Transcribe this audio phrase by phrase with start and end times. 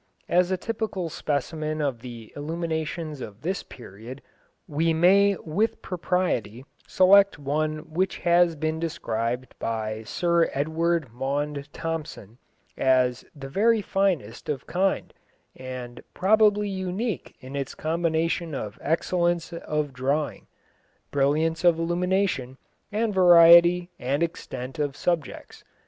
[0.29, 4.23] As a typical specimen of the illuminations of this period,
[4.67, 12.39] we may with propriety select one which has been described by Sir Edward Maunde Thompson
[12.75, 15.13] as "the very finest of its kind,"
[15.55, 20.47] and "probably unique in its combination of excellence of drawing,
[21.11, 22.57] brilliance of illumination,
[22.91, 25.63] and variety and extent of subjects."